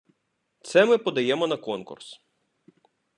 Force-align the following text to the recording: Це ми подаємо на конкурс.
Це 0.61 0.85
ми 0.85 0.97
подаємо 0.97 1.47
на 1.47 1.57
конкурс. 1.57 2.21